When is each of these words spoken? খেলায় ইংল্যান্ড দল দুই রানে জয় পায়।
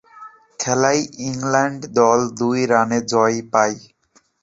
খেলায় 0.59 1.01
ইংল্যান্ড 1.27 1.81
দল 1.97 2.19
দুই 2.39 2.59
রানে 2.71 2.99
জয় 3.11 3.37
পায়। 3.53 3.77